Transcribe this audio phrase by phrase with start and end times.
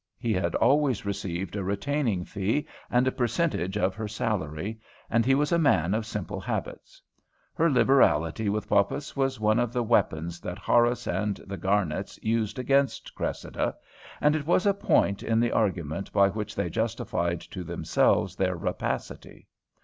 [0.17, 4.79] He had always received a retaining fee and a percentage of her salary,
[5.11, 7.03] and he was a man of simple habits.
[7.53, 12.57] Her liberality with Poppas was one of the weapons that Horace and the Garnets used
[12.57, 13.75] against Cressida,
[14.21, 18.55] and it was a point in the argument by which they justified to themselves their
[18.55, 19.47] rapacity.